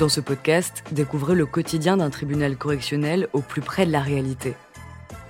[0.00, 4.54] Dans ce podcast, découvrez le quotidien d'un tribunal correctionnel au plus près de la réalité.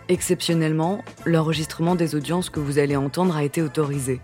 [0.08, 4.20] Exceptionnellement, l'enregistrement des audiences que vous allez entendre a été autorisé.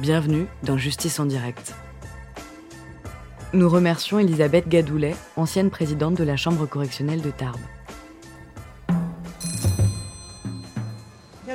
[0.00, 1.74] Bienvenue dans Justice en direct.
[3.52, 7.60] Nous remercions Elisabeth Gadoulet, ancienne présidente de la Chambre correctionnelle de Tarbes.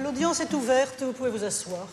[0.04, 1.88] L'audience est ouverte, vous pouvez vous asseoir.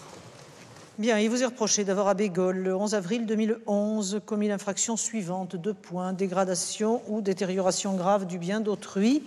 [1.00, 5.56] Bien, il vous est reproché d'avoir à Bégol, le 11 avril 2011, commis l'infraction suivante,
[5.56, 9.22] deux points, dégradation ou détérioration grave du bien d'autrui,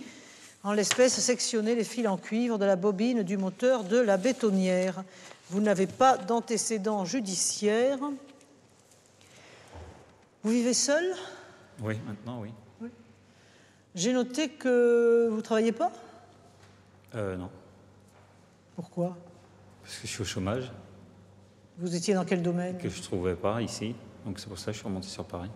[0.62, 5.02] en l'espèce sectionner les fils en cuivre de la bobine du moteur de la bétonnière.
[5.50, 7.98] Vous n'avez pas d'antécédent judiciaire.
[10.44, 11.04] Vous vivez seul?
[11.82, 12.88] Oui, maintenant, oui.
[13.96, 15.90] J'ai noté que vous ne travaillez pas?
[17.16, 17.50] Euh, non,
[18.76, 19.16] Pourquoi?
[19.82, 20.70] Parce que je suis au chômage,
[21.78, 23.94] Vous étiez dans quel domaine que je ne trouvais pas ici.
[24.24, 25.50] Donc c'est pour ça que je suis remonté sur Paris.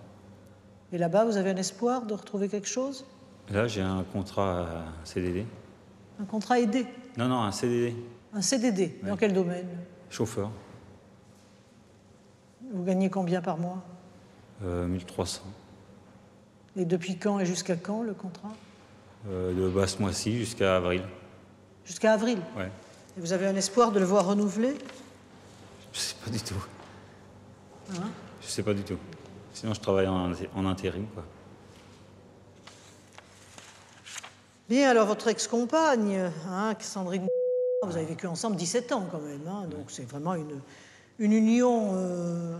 [0.92, 3.05] Et là-bas, vous avez un espoir de retrouver quelque chose?
[3.50, 4.66] Là, j'ai un contrat
[5.05, 5.47] CDD.
[6.20, 6.86] Un contrat aidé?
[7.16, 7.94] Non, non, un CDD.
[8.34, 9.16] Un CDD Dans Oui.
[9.20, 9.69] quel domaine?
[10.10, 10.50] Chauffeur.
[12.72, 13.82] Vous gagnez combien par mois?
[14.64, 15.42] Euh, 1300.
[16.77, 18.53] Et depuis quand et jusqu'à quand le contrat?
[19.28, 21.03] Euh, de bas ce mois-ci jusqu'à avril.
[21.84, 22.38] Jusqu'à avril?
[22.56, 22.70] Ouais.
[23.16, 24.75] Et vous avez un espoir de le voir renouvelé
[25.98, 26.64] Je sais pas du tout.
[27.91, 28.08] Hein
[28.41, 28.98] Je sais pas du tout.
[29.52, 31.24] Sinon, je travaille en, en intérim, quoi.
[34.69, 37.26] Bien, alors votre ex-compagne, hein, Sandrine,
[37.82, 40.60] vous avez vécu ensemble 17 ans quand même, hein, donc c'est vraiment une,
[41.19, 42.58] une union euh,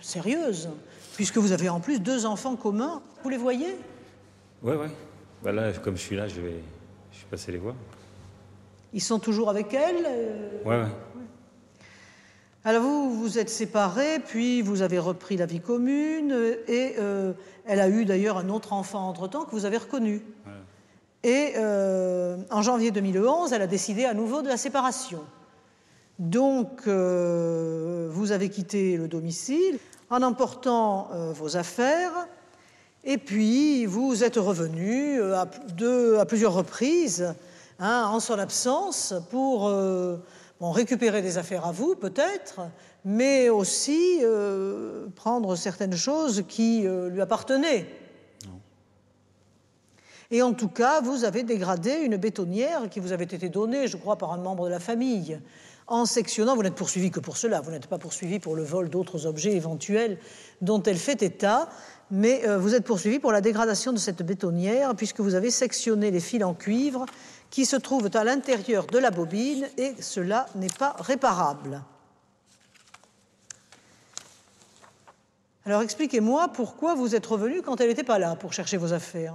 [0.00, 0.68] sérieuse,
[1.14, 3.02] puisque vous avez en plus deux enfants communs.
[3.22, 3.76] Vous les voyez?
[4.62, 4.90] Ouais, ouais.
[5.44, 6.60] Bah là, comme je suis là, je vais,
[7.12, 7.74] je vais passer les voir.
[8.92, 10.88] Ils sont toujours avec elle euh, Ouais, ouais.
[12.62, 17.32] Alors vous vous êtes séparés, puis vous avez repris la vie commune, euh, et euh,
[17.64, 20.22] elle a eu d'ailleurs un autre enfant entre-temps que vous avez reconnu.
[21.22, 25.20] Et euh, en janvier 2011, elle a décidé à nouveau de la séparation.
[26.18, 29.78] Donc euh, vous avez quitté le domicile
[30.10, 32.28] en emportant vos affaires,
[33.04, 35.46] et puis vous êtes revenu à,
[36.26, 37.34] plusieurs reprises
[37.78, 39.70] hein, en son absence pour
[40.60, 42.60] bon, récupérer des affaires à vous peut-être,
[43.04, 47.86] mais aussi euh, prendre certaines choses qui euh, lui appartenaient.
[50.32, 53.96] Et en tout cas, vous avez dégradé une bétonnière qui vous avait été donnée, je
[53.96, 55.40] crois, par un membre de la famille.
[55.88, 58.90] En sectionnant, vous n'êtes poursuivi que pour cela, vous n'êtes pas poursuivi pour le vol
[58.90, 60.18] d'autres objets éventuels
[60.60, 61.68] dont elle fait état,
[62.12, 66.12] mais euh, vous êtes poursuivi pour la dégradation de cette bétonnière, puisque vous avez sectionné
[66.12, 67.06] les fils en cuivre
[67.50, 71.82] qui se trouvent à l'intérieur de la bobine, et cela n'est pas réparable.
[75.66, 79.34] Alors expliquez-moi pourquoi vous êtes revenu quand elle n'était pas là pour chercher vos affaires.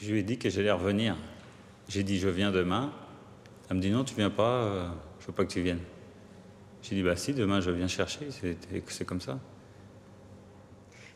[0.00, 1.16] Je lui ai dit que j'allais revenir.
[1.88, 2.92] J'ai dit, je viens demain.
[3.70, 4.88] Elle me dit, non, tu viens pas, euh,
[5.20, 5.80] je veux pas que tu viennes.
[6.82, 8.56] J'ai dit, bah si, demain je viens chercher, c'est
[8.88, 9.38] c'est comme ça.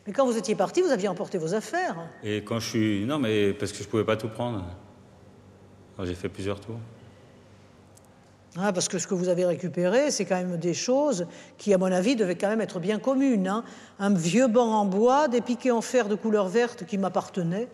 [0.05, 1.95] Mais quand vous étiez parti, vous aviez emporté vos affaires.
[2.23, 3.05] Et quand je suis.
[3.05, 4.65] Non, mais parce que je pouvais pas tout prendre.
[6.01, 6.79] J'ai fait plusieurs tours.
[8.55, 11.25] Hein, parce que ce que vous avez récupéré, c'est quand même des choses
[11.57, 13.47] qui, à mon avis, devaient quand même être bien communes.
[13.47, 13.63] hein.
[13.99, 17.67] Un vieux banc en bois, des piquets en fer de couleur verte qui m'appartenaient.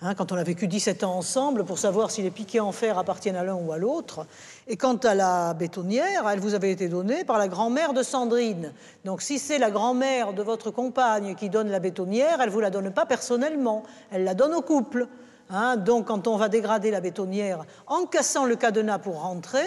[0.00, 2.98] hein, quand on a vécu 17 ans ensemble, pour savoir si les piquets en fer
[2.98, 4.26] appartiennent à l'un ou à l'autre.
[4.68, 8.72] Et quant à la bétonnière, elle vous avait été donnée par la grand-mère de Sandrine.
[9.04, 12.60] Donc si c'est la grand-mère de votre compagne qui donne la bétonnière, elle ne vous
[12.60, 15.08] la donne pas personnellement, elle la donne au couple.
[15.50, 15.76] Hein.
[15.76, 19.66] donc quand on va dégrader la bétonnière en cassant le cadenas pour rentrer,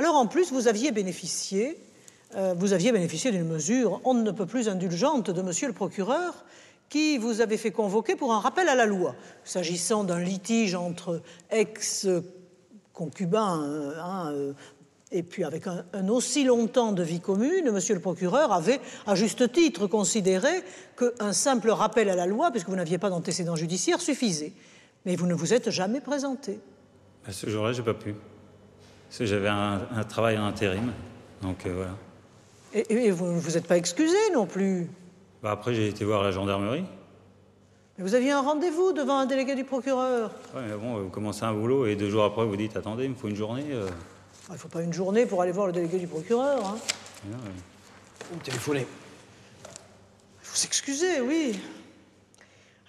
[0.00, 1.76] alors en plus, vous aviez bénéficié,
[2.34, 6.46] euh, vous aviez bénéficié d'une mesure on ne peut plus indulgente de Monsieur le procureur,
[6.88, 11.20] qui vous avait fait convoquer pour un rappel à la loi, s'agissant d'un litige entre
[11.50, 14.54] ex-concubins, euh, hein, euh,
[15.12, 19.14] et puis avec un, un aussi longtemps de vie commune, Monsieur le procureur avait, à
[19.14, 20.50] juste titre, considéré
[20.96, 24.52] qu'un simple rappel à la loi, puisque vous n'aviez pas d'antécédent judiciaire, suffisait.
[25.06, 26.60] Mais vous ne vous êtes jamais présenté.
[27.26, 28.14] À ce jour-là, j'ai pas pu.
[29.08, 30.92] Parce que j'avais un, un travail en intérim.
[31.42, 31.96] Donc euh, voilà.
[32.72, 34.88] Et, et vous ne vous êtes pas excusé non plus?
[35.42, 36.84] Bah, après, j'ai été voir la gendarmerie.
[37.98, 40.30] Mais vous aviez un rendez-vous devant un délégué du procureur?
[40.54, 43.10] Ouais, mais bon, vous commencez un boulot et deux jours après, vous dites Attendez, il
[43.10, 43.64] me faut une journée.
[43.72, 43.88] euh.
[44.50, 46.66] Ah, Il ne faut pas une journée pour aller voir le délégué du procureur.
[46.66, 46.78] hein.
[47.30, 47.34] Euh,
[48.32, 48.86] Vous téléphonez.
[50.42, 51.58] Il faut s'excuser, oui.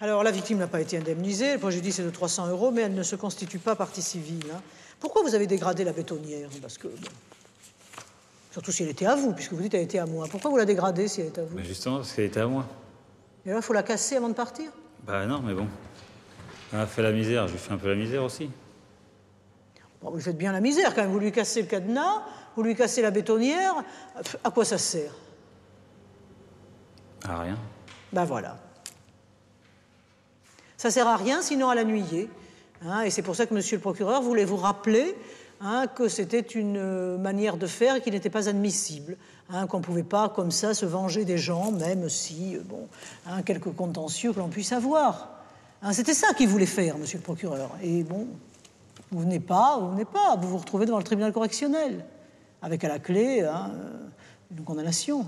[0.00, 1.52] Alors, la victime n'a pas été indemnisée.
[1.54, 4.44] Le préjudice est de 300 euros, mais elle ne se constitue pas partie civile.
[4.52, 4.60] hein.
[4.98, 6.48] Pourquoi vous avez dégradé la bétonnière?
[6.60, 6.88] Parce que.
[6.88, 6.96] bon,
[8.50, 10.26] Surtout si elle était à vous, puisque vous dites qu'elle était à moi.
[10.30, 11.56] Pourquoi vous la dégradez si elle est à vous?
[11.56, 12.66] Mais justement, parce qu'elle était à moi.
[13.46, 14.70] Et là, il faut la casser avant de partir?
[15.06, 15.66] Bah non, mais bon.
[16.72, 18.50] Elle a fait la misère, je lui fais un peu la misère aussi.
[20.02, 21.10] Bon, vous faites bien la misère quand même.
[21.10, 22.22] Vous lui cassez le cadenas,
[22.56, 23.74] vous lui cassez la bétonnière.
[24.42, 25.12] À quoi ça sert?
[27.24, 27.58] À rien.
[28.12, 28.58] Ben voilà.
[30.76, 31.82] Ça sert à rien, sinon à la.
[32.84, 35.14] Hein, et c'est pour ça que Monsieur le procureur voulait vous rappeler
[35.60, 39.16] hein, que c'était une euh, manière de faire qui n'était pas admissible,
[39.50, 42.88] hein, qu'on ne pouvait pas comme ça se venger des gens, même si, euh, bon,
[43.46, 45.28] quelques contentieux que l'on puisse avoir.
[45.92, 47.70] C'était ça qu'il voulait faire, Monsieur le procureur.
[47.82, 48.28] Et bon,
[49.12, 52.04] vous venez pas, vous venez pas, vous vous retrouvez devant le tribunal correctionnel,
[52.62, 54.08] avec à la clé hein, euh,
[54.50, 55.26] une condamnation.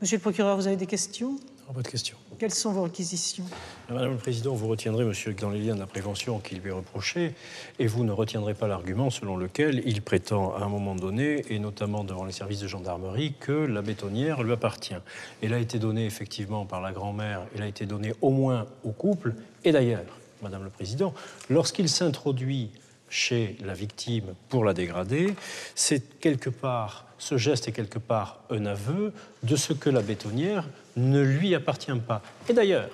[0.00, 1.36] Monsieur le procureur, vous avez des questions?
[1.72, 2.16] Pas de questions.
[2.38, 3.44] Quelles sont vos réquisitions?
[3.88, 7.34] Madame le Président, vous retiendrez, monsieur, dans liens de la prévention qui lui est reproché,
[7.78, 11.58] et vous ne retiendrez pas l'argument selon lequel il prétend à un moment donné, et
[11.58, 14.94] notamment devant les services de gendarmerie, que la bétonnière lui appartient.
[15.42, 18.90] Elle a été donnée effectivement par la grand-mère, elle a été donnée au moins au
[18.90, 19.34] couple,
[19.64, 20.04] et d'ailleurs,
[20.42, 21.14] Madame le Président,
[21.50, 22.70] lorsqu'il s'introduit
[23.08, 25.34] chez la victime pour la dégrader,
[25.74, 30.66] c'est quelque part, ce geste est quelque part un aveu de ce que la bétonnière
[30.96, 32.22] ne lui appartient pas.
[32.48, 32.88] Et d'ailleurs,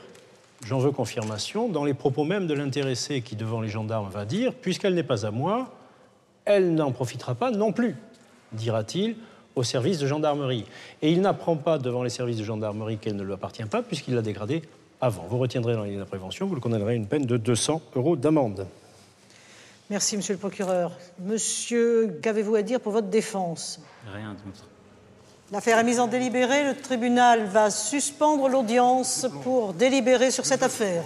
[0.64, 4.54] j'en veux confirmation dans les propos même de l'intéressé qui, devant les gendarmes, va dire
[4.54, 5.72] Puisqu'elle n'est pas à moi,
[6.44, 7.96] elle n'en profitera pas non plus,
[8.52, 9.16] dira-t-il
[9.56, 10.64] au service de gendarmerie.
[11.02, 14.14] Et il n'apprend pas devant les services de gendarmerie qu'elle ne lui appartient pas, puisqu'il
[14.14, 14.62] l'a dégradée
[15.00, 15.26] avant.
[15.28, 17.82] Vous retiendrez dans les de la prévention, vous le condamnerez à une peine de 200
[17.96, 18.66] euros d'amende.
[19.90, 20.92] Merci, monsieur le procureur.
[21.18, 23.80] Monsieur, qu'avez-vous à dire pour votre défense?
[24.14, 24.68] Rien d'autre.
[25.52, 26.62] L'affaire est mise en délibéré.
[26.62, 31.02] Le tribunal va suspendre l'audience pour délibérer sur cette affaire.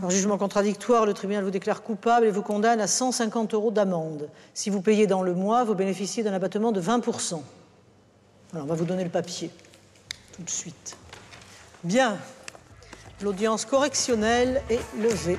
[0.00, 4.30] Par jugement contradictoire, le tribunal vous déclare coupable et vous condamne à 150 euros d'amende.
[4.54, 7.42] Si vous payez dans le mois, vous bénéficiez d'un abattement de 20%.
[8.54, 9.50] Alors, on va vous donner le papier
[10.34, 10.96] tout de suite.
[11.84, 12.16] Bien.
[13.20, 15.38] L'audience correctionnelle est levée.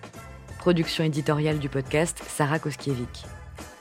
[0.61, 3.25] Production éditoriale du podcast Sarah Koskiewicz.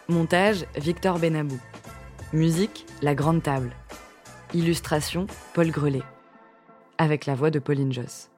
[0.08, 1.60] Montage Victor Benabou.
[2.32, 3.70] Musique La Grande Table.
[4.54, 6.02] Illustration Paul Grelet.
[6.96, 8.30] Avec la voix de Pauline Joss.